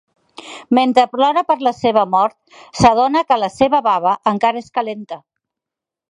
Mentre 0.77 1.03
plora 1.15 1.41
per 1.49 1.57
la 1.67 1.73
seva 1.81 2.05
mort, 2.13 2.35
s"adona 2.79 3.23
que 3.31 3.37
la 3.41 3.49
seva 3.57 3.83
bava 3.89 4.15
encara 4.33 4.63
és 4.65 4.73
calenta. 4.79 5.19